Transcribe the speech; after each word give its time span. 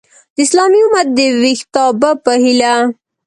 د 0.35 0.37
اسلامي 0.45 0.81
امت 0.87 1.07
د 1.17 1.19
ویښتابه 1.41 2.11
په 2.23 2.31
هیله! 2.43 2.73